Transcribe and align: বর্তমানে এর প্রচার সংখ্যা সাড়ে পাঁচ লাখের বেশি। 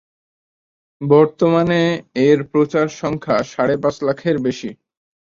বর্তমানে 1.01 1.81
এর 2.27 2.39
প্রচার 2.51 2.85
সংখ্যা 3.01 3.37
সাড়ে 3.51 3.75
পাঁচ 3.83 3.95
লাখের 4.07 4.37
বেশি। 4.39 4.69